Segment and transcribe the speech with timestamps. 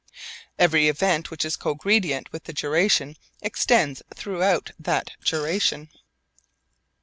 [0.57, 5.89] Every event which is cogredient with a duration extends throughout that duration.